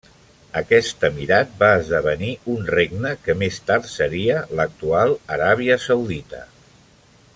[0.59, 6.43] Aquest emirat va esdevenir un regne que més tard seria l'actual Aràbia Saudita.